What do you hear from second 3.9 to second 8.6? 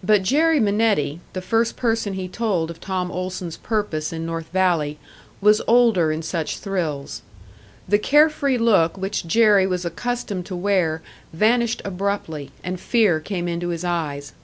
in North Valley, was older in such thrills. The care free